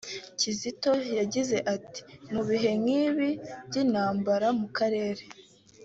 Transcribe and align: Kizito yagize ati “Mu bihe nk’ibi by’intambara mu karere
Kizito 0.39 0.93
yagize 1.19 1.57
ati 1.75 2.01
“Mu 2.31 2.41
bihe 2.49 2.71
nk’ibi 2.81 3.29
by’intambara 3.67 4.47
mu 4.59 4.67
karere 4.77 5.23